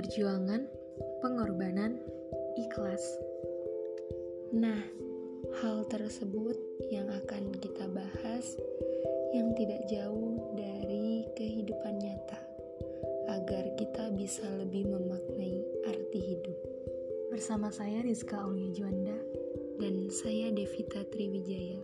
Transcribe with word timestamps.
perjuangan, 0.00 0.64
pengorbanan, 1.20 2.00
ikhlas. 2.56 3.04
Nah, 4.48 4.80
hal 5.60 5.84
tersebut 5.92 6.56
yang 6.88 7.04
akan 7.12 7.52
kita 7.60 7.84
bahas 7.92 8.56
yang 9.36 9.52
tidak 9.60 9.84
jauh 9.92 10.56
dari 10.56 11.28
kehidupan 11.36 12.00
nyata 12.00 12.40
agar 13.28 13.76
kita 13.76 14.08
bisa 14.16 14.48
lebih 14.56 14.88
memaknai 14.88 15.60
arti 15.92 16.20
hidup. 16.32 16.56
Bersama 17.28 17.68
saya 17.68 18.00
Rizka 18.00 18.40
Aulia 18.40 18.72
Juanda 18.72 19.20
dan 19.84 20.08
saya 20.08 20.48
Devita 20.48 21.04
Triwijaya. 21.12 21.76